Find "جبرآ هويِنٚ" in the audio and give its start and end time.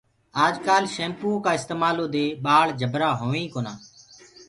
2.79-3.45